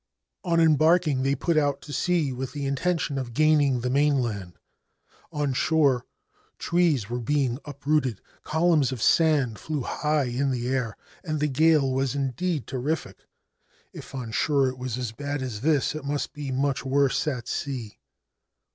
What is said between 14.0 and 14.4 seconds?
on